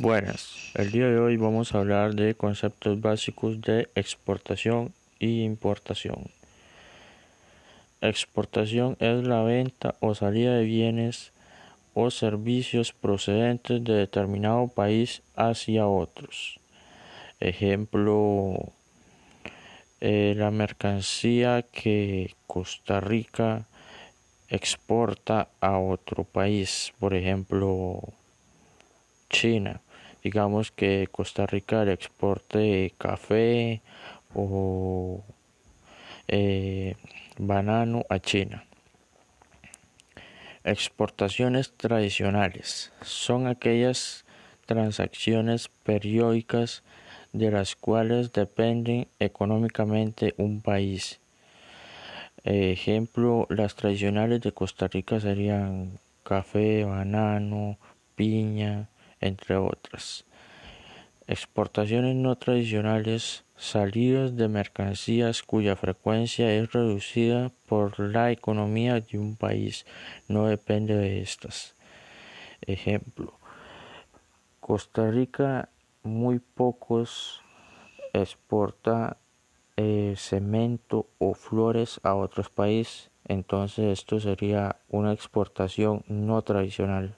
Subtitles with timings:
[0.00, 6.30] Buenas, el día de hoy vamos a hablar de conceptos básicos de exportación y importación.
[8.00, 11.32] Exportación es la venta o salida de bienes
[11.94, 16.60] o servicios procedentes de determinado país hacia otros.
[17.40, 18.70] Ejemplo,
[20.00, 23.66] eh, la mercancía que Costa Rica
[24.48, 28.00] exporta a otro país, por ejemplo,
[29.28, 29.80] China
[30.22, 33.82] digamos que Costa Rica le exporte café
[34.34, 35.24] o
[36.28, 36.94] eh,
[37.38, 38.64] banano a China.
[40.64, 44.24] Exportaciones tradicionales son aquellas
[44.66, 46.82] transacciones periódicas
[47.32, 51.20] de las cuales depende económicamente un país.
[52.44, 57.78] Ejemplo, las tradicionales de Costa Rica serían café, banano,
[58.14, 58.88] piña,
[59.20, 60.24] entre otras.
[61.26, 69.36] Exportaciones no tradicionales, salidas de mercancías cuya frecuencia es reducida por la economía de un
[69.36, 69.84] país,
[70.26, 71.74] no depende de estas.
[72.62, 73.38] Ejemplo,
[74.60, 75.68] Costa Rica
[76.02, 77.42] muy pocos
[78.12, 79.18] exporta
[79.76, 87.16] eh, cemento o flores a otros países, entonces esto sería una exportación no tradicional.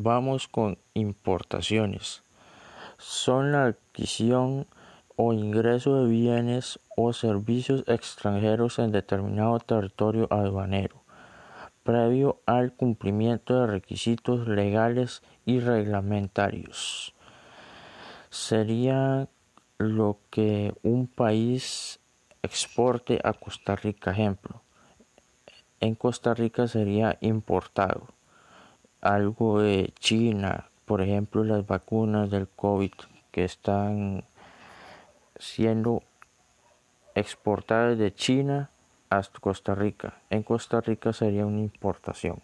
[0.00, 2.22] Vamos con importaciones.
[2.98, 4.68] Son la adquisición
[5.16, 11.02] o ingreso de bienes o servicios extranjeros en determinado territorio aduanero,
[11.82, 17.12] previo al cumplimiento de requisitos legales y reglamentarios.
[18.30, 19.26] Sería
[19.78, 21.98] lo que un país
[22.44, 24.62] exporte a Costa Rica, ejemplo.
[25.80, 28.16] En Costa Rica sería importado
[29.00, 32.92] algo de China, por ejemplo las vacunas del COVID
[33.30, 34.24] que están
[35.36, 36.02] siendo
[37.14, 38.70] exportadas de China
[39.10, 40.14] hasta Costa Rica.
[40.30, 42.40] En Costa Rica sería una importación.